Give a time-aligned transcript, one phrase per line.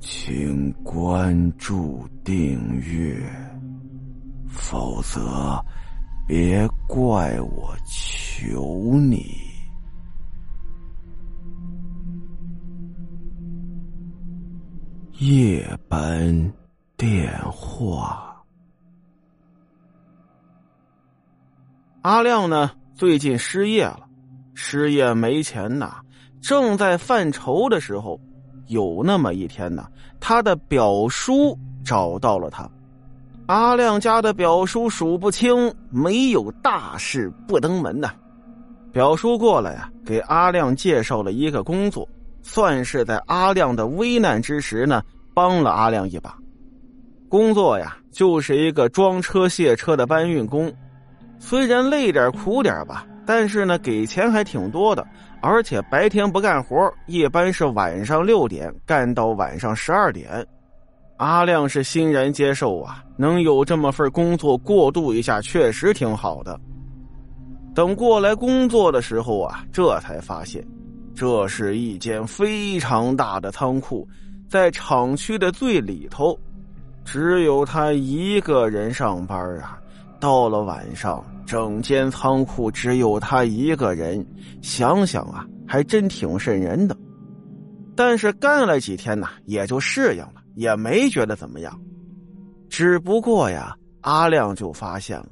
[0.00, 3.22] 请关注订阅，
[4.48, 5.62] 否则
[6.26, 9.26] 别怪我求你。
[15.18, 16.52] 夜班
[16.96, 18.42] 电话，
[22.00, 22.70] 阿亮呢？
[22.94, 24.08] 最近失业了，
[24.54, 26.00] 失业没钱呐，
[26.40, 28.18] 正在犯愁的时候。
[28.70, 29.84] 有那么一天呢，
[30.20, 32.68] 他的表叔找到了他。
[33.46, 38.12] 阿亮家的表叔数不清，没有大事不登门呐。
[38.92, 42.08] 表叔过来呀，给阿亮介绍了一个工作，
[42.42, 45.02] 算是在阿亮的危难之时呢，
[45.34, 46.36] 帮了阿亮一把。
[47.28, 50.72] 工作呀，就是一个装车卸车的搬运工，
[51.40, 55.06] 虽然累点苦点吧，但是呢，给钱还挺多的。
[55.40, 60.44] 而且白天不干活，一般是晚上六点干到晚上十二点。
[61.18, 66.58] 阿亮是欣然接受啊，能有这么份工作过渡一下，确实挺好的。
[67.72, 70.66] 等过来工作的时候啊，这才发现，
[71.14, 74.08] 这是一间非常大的仓库，
[74.48, 76.36] 在厂区的最里头，
[77.04, 79.78] 只有他一个人上班啊。
[80.20, 84.24] 到了晚上，整间仓库只有他一个人，
[84.60, 86.96] 想想啊，还真挺瘆人的。
[87.96, 91.80] 但是干了几天呢，也就适应了，也没觉得怎么样。
[92.68, 95.30] 只不过呀，阿亮就发现了，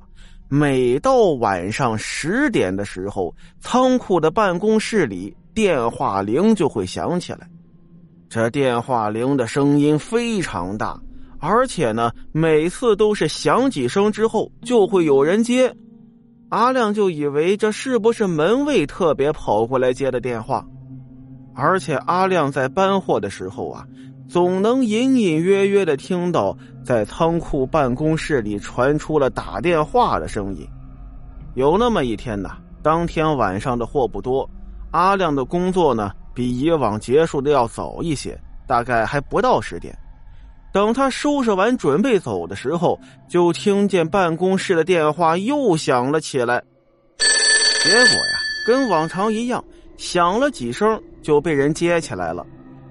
[0.49, 7.49] 每到晚上十点的时候，仓库的办公室里电话铃就会响起来。
[8.29, 10.99] 这电话铃的声音非常大。
[11.41, 15.75] 而且呢，每次都是响几声之后就会有人接，
[16.49, 20.67] 阿亮就以为这是不是门卫特别跑过来接的电话。
[21.55, 23.85] 而且阿亮在搬货的时候啊，
[24.29, 30.67] 总能隐隐约约的听到在仓库办公室里传出了打电话的声音。
[31.55, 32.51] 有那么一天呢，
[32.83, 34.49] 当天晚上的货不多，
[34.93, 39.97] 阿亮的工作呢比以往结束的要早一些，大概还不到十点。
[40.73, 42.99] 等他收拾完准备走的时候，
[43.29, 46.63] 就听见办公室的电话又响了起来。
[47.85, 49.65] 结果呀，跟往常一样，
[49.97, 52.47] 响了几声就被人接起来了，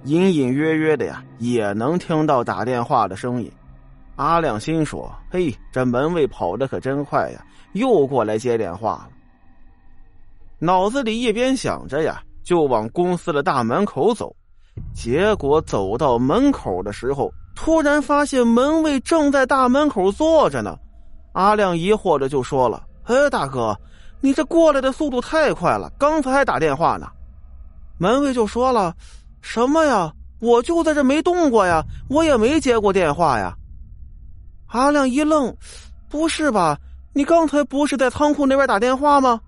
[0.05, 3.51] 隐隐约约的呀，也能听到打电话的声音。
[4.15, 9.09] 阿亮心说：“嘿，这门卫跑的可真快呀，又过来接电话了。”
[10.57, 14.35] 脑子里一边想着呀，就往公司的大门口走。
[14.94, 20.78] 结果走到门口的时候，突然发现门卫正在大门口坐着呢，
[21.34, 23.75] 阿亮疑惑的就说了：“哎，大哥，
[24.22, 27.07] 你这过来的速度太快了，刚才还打电话呢。”
[27.97, 28.94] 门卫就说了
[29.41, 30.13] ：“什么呀？
[30.40, 33.57] 我就在这没动过呀，我也没接过电话呀。”
[34.69, 35.53] 阿亮一愣
[36.07, 36.78] ：“不是吧？
[37.12, 39.41] 你刚才不是在仓库那边打电话吗？”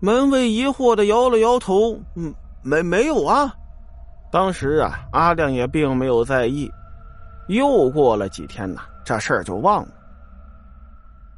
[0.00, 3.54] 门卫疑惑的摇了摇头：“嗯，没没有啊。”
[4.32, 6.70] 当时啊，阿亮也并没有在意。
[7.48, 9.92] 又过了几天呢，这事儿就忘了。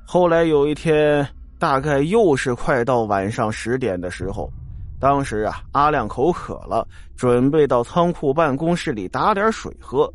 [0.07, 1.27] 后来有一天，
[1.59, 4.51] 大概又是快到晚上十点的时候，
[4.99, 10.11] 当时啊，阿亮口渴了，准备到仓库办公室里打点水喝。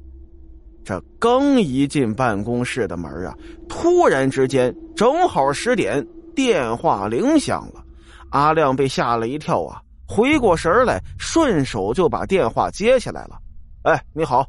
[0.84, 3.34] 这刚一进办公室的门啊，
[3.70, 6.06] 突然之间，正好十点，
[6.36, 7.84] 电话铃响了。
[8.32, 13.40] 阿亮被吓了一跳啊，回过神来，顺手就把电话接起来了。
[13.84, 14.46] 哎，你好。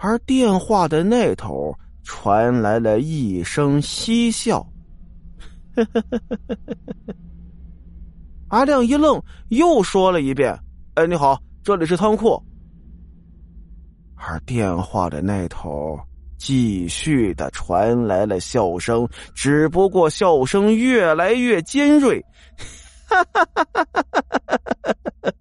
[0.00, 4.64] 而电话的那头传来了一声嬉笑，
[8.46, 10.56] 阿亮一愣，又说了一遍
[10.94, 12.40] ：“哎，你好，这里是仓库。”
[14.14, 15.98] 而电话的那头
[16.36, 22.24] 继续的传来了笑声，只不过笑声越来越尖锐，
[23.08, 23.84] 哈哈哈哈
[25.22, 25.32] 哈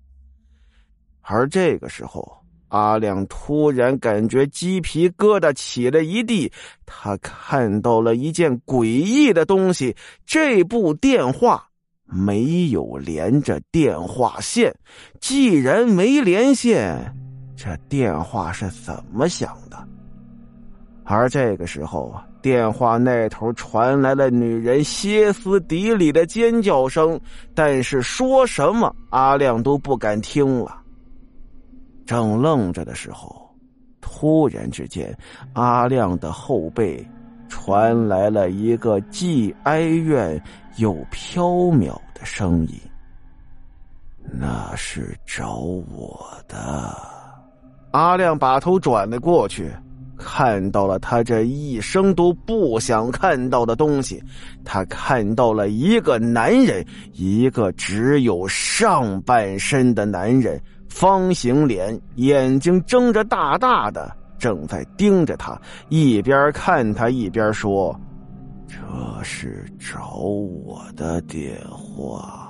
[1.21, 2.35] 而这个时候。
[2.69, 6.51] 阿亮突然感觉鸡皮疙瘩起了一地，
[6.85, 11.63] 他看到了一件诡异的东西：这部电话
[12.05, 14.73] 没有连着电话线。
[15.19, 17.13] 既然没连线，
[17.55, 19.77] 这电话是怎么响的？
[21.03, 27.17] 而这个时候，电话那头传来了女人歇斯底里的尖叫声，
[27.55, 30.81] 但是说什么阿亮都不敢听了。
[32.07, 33.47] 正愣着的时候，
[34.01, 35.15] 突然之间，
[35.53, 37.05] 阿亮的后背
[37.49, 40.41] 传来了一个既哀怨
[40.77, 42.79] 又飘渺的声音
[44.39, 46.95] ：“那是找我的。”
[47.91, 49.69] 阿亮把头转了过去。
[50.17, 54.21] 看到了他这一生都不想看到的东西，
[54.65, 60.59] 他看到了一个男人，一个只有上半身的男人，
[60.89, 65.59] 方形脸，眼睛睁着大大的，正在盯着他，
[65.89, 67.97] 一边看他一边说
[68.67, 68.77] ：“这
[69.23, 72.43] 是找我的电话。”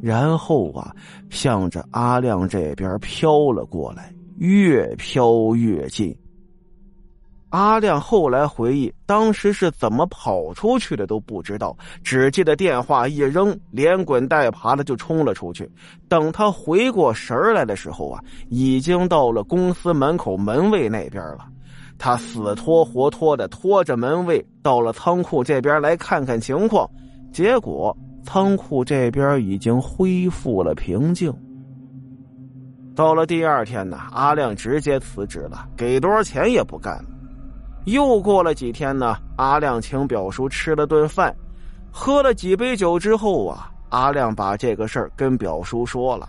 [0.00, 0.94] 然后啊，
[1.30, 6.16] 向着阿亮这边飘了过来，越飘越近。
[7.52, 15.70] 阿亮后来回忆，当时是怎么跑出去的都不知道，只记得电话一扔，连滚带爬的就冲了出去。
[16.08, 21.46] 等他回过神来的时候啊，已经到了公司门口门卫那边了。
[21.98, 26.88] 他死拖活拖的拖着门卫到了仓库这边来看看情况，
[27.34, 27.94] 结果
[28.24, 31.30] 仓库这边已经恢复了平静。
[32.96, 37.11] 到了第二天呢，阿亮直接辞职了，给多少钱也不干了。
[37.84, 41.34] 又过了几天呢，阿亮请表叔吃了顿饭，
[41.90, 46.28] 喝了几杯酒之后啊，阿亮把这个事儿跟表叔说了，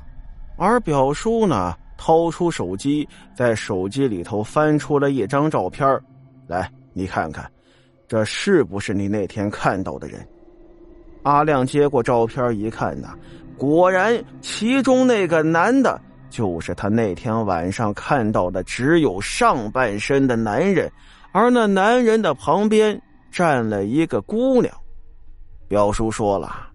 [0.58, 5.88] 而表叔呢，掏出手机，在手机里头翻出了一张照片
[6.48, 7.50] 来，你看看，
[8.08, 10.28] 这是不是你那天看到的人？
[11.22, 13.14] 阿亮接过照片一看呐，
[13.58, 20.92] 果然，其中那个男的，就是他那天晚上看到的只有上半身的男人。
[21.33, 23.01] 而那男人的旁边
[23.31, 24.71] 站了一个姑娘，
[25.68, 26.68] 表叔说了，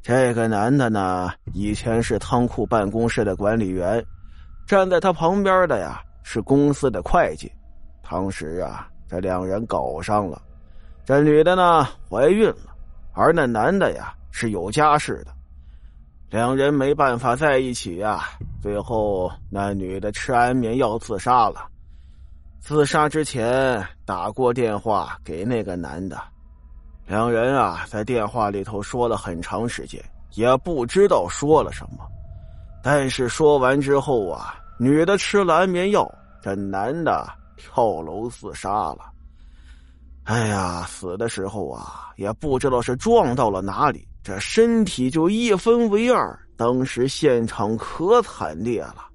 [0.00, 4.00] 这个男的呢，以前是仓库办公室的管理员，
[4.64, 7.50] 站在他旁边的呀是公司的会计。
[8.08, 10.40] 当时啊，这两人搞上了，
[11.04, 12.72] 这女的呢怀孕了，
[13.12, 15.32] 而那男的呀是有家室的，
[16.30, 18.22] 两人没办法在一起呀，
[18.62, 21.66] 最后那女的吃安眠药自杀了。
[22.60, 26.20] 自杀之前打过电话给那个男的，
[27.06, 30.00] 两人啊在电话里头说了很长时间，
[30.34, 32.06] 也不知道说了什么。
[32.82, 36.08] 但是说完之后啊，女的吃了安眠药，
[36.42, 37.26] 这男的
[37.56, 39.10] 跳楼自杀了。
[40.24, 46.38] 哎呀，死的时候啊，也不知道是撞到了哪里，这身体就一分为二。
[46.56, 49.06] 当时现场可惨烈了。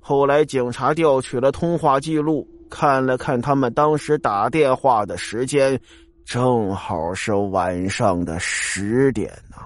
[0.00, 2.46] 后来警察调取了通话记录。
[2.74, 5.80] 看了看他们当时打电话的时间，
[6.24, 9.56] 正好是晚上的十点呢。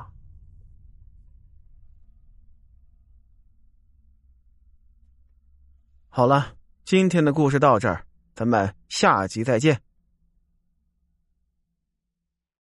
[6.10, 6.48] 好了，
[6.84, 9.80] 今天的故事到这儿，咱们下集再见。